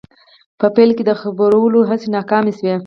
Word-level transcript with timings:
په 0.59 0.67
پیل 0.75 0.89
کې 0.97 1.03
د 1.05 1.11
خپرولو 1.21 1.79
هڅې 1.89 2.07
ناکامې 2.15 2.53
شوې. 2.57 2.73